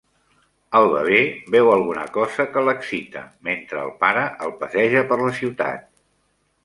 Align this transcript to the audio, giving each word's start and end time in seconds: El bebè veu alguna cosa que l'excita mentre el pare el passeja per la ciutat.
El 0.79 0.87
bebè 0.93 1.19
veu 1.55 1.67
alguna 1.73 2.05
cosa 2.15 2.45
que 2.55 2.63
l'excita 2.69 3.23
mentre 3.51 3.83
el 3.85 3.93
pare 4.05 4.25
el 4.47 4.57
passeja 4.63 5.05
per 5.13 5.21
la 5.25 5.29
ciutat. 5.43 5.89